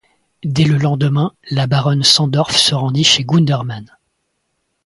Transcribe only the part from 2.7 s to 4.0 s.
rendit chez Gundermann.